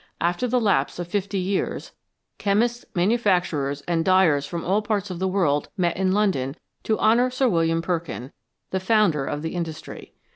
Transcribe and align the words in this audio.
After 0.19 0.47
the 0.47 0.59
lapse 0.59 0.97
of 0.97 1.07
fifty 1.07 1.37
years, 1.37 1.91
chemists, 2.39 2.85
manufacturers, 2.95 3.81
and 3.81 4.03
dyers 4.03 4.47
from 4.47 4.65
all 4.65 4.81
parts 4.81 5.11
of 5.11 5.19
the 5.19 5.27
world 5.27 5.69
met 5.77 5.95
in 5.95 6.11
London 6.11 6.55
to 6.85 6.97
honour 6.97 7.29
Sir 7.29 7.47
William 7.47 7.83
Perkin, 7.83 8.31
the 8.71 8.79
founder 8.79 9.25
of 9.27 9.43
the 9.43 9.53
industry. 9.53 10.13